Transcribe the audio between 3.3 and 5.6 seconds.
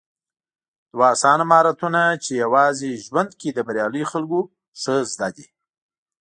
کې د برياليو خلکو ښه زده دي